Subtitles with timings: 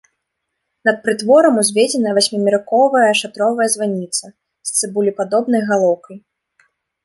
[0.87, 4.25] Над прытворам узведзена васьмерыковая шатровая званіца
[4.71, 6.17] з цыбулепадобнай галоўкай.